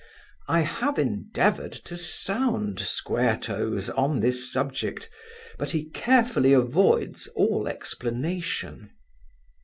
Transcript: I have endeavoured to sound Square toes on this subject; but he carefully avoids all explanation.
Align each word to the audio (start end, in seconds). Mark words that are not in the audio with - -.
I 0.47 0.61
have 0.61 0.97
endeavoured 0.97 1.73
to 1.73 1.95
sound 1.95 2.79
Square 2.79 3.35
toes 3.37 3.87
on 3.91 4.19
this 4.19 4.51
subject; 4.51 5.07
but 5.59 5.69
he 5.69 5.91
carefully 5.91 6.53
avoids 6.53 7.27
all 7.35 7.67
explanation. 7.67 8.89